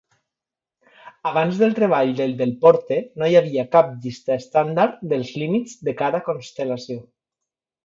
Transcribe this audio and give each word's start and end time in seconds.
Abans 1.31 1.59
del 1.63 1.75
treball 1.79 2.13
de 2.19 2.27
Delporte, 2.39 2.97
no 3.23 3.29
hi 3.29 3.37
havia 3.41 3.67
cap 3.77 3.93
llista 4.07 4.39
estàndard 4.45 4.97
dels 5.13 5.35
límits 5.45 5.79
de 5.91 5.97
cada 6.03 6.25
constel·lació. 6.33 6.99